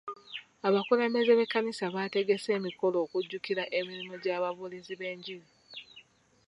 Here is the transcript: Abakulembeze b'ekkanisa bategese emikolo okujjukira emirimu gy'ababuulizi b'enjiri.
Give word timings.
Abakulembeze 0.67 1.31
b'ekkanisa 1.37 1.85
bategese 1.95 2.49
emikolo 2.57 2.97
okujjukira 3.05 3.63
emirimu 3.79 4.15
gy'ababuulizi 4.23 4.93
b'enjiri. 4.99 5.47